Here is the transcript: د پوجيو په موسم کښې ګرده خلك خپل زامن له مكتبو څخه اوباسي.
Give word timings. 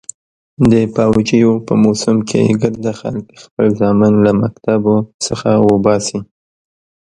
د 0.71 0.73
پوجيو 0.93 1.53
په 1.65 1.73
موسم 1.83 2.17
کښې 2.29 2.55
ګرده 2.61 2.91
خلك 2.99 3.27
خپل 3.43 3.67
زامن 3.79 4.13
له 4.25 4.31
مكتبو 4.41 4.95
څخه 5.25 5.49
اوباسي. 5.67 6.19